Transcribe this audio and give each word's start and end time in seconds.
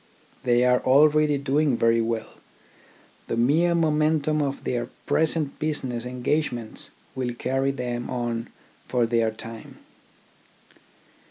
They 0.45 0.65
are 0.65 0.79
already 0.83 1.37
TECHNICAL 1.37 1.57
EDUCATION 1.59 1.77
33 1.77 1.77
doing 1.77 1.77
very 1.77 2.01
well, 2.01 2.33
the 3.27 3.37
mere 3.37 3.75
momentum 3.75 4.41
of 4.41 4.63
their 4.63 4.87
present 5.05 5.59
business 5.59 6.07
engagements 6.07 6.89
will 7.13 7.35
carry 7.35 7.69
them 7.69 8.09
on 8.09 8.47
for 8.87 9.05
their 9.05 9.29
time. 9.29 9.77